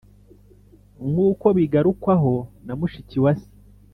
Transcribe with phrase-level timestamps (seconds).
[1.09, 2.33] nk’uko bigarukwaho
[2.65, 3.49] na mushikiwase.